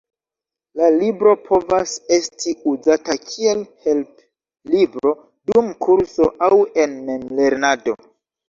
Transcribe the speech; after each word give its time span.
La 0.79 0.85
libro 0.93 1.33
povas 1.49 1.91
esti 2.17 2.55
uzata 2.71 3.17
kiel 3.27 3.61
helplibro 3.89 5.15
dum 5.53 5.71
kurso, 5.87 6.31
aŭ 6.49 6.53
en 6.87 7.01
memlernado. 7.13 7.97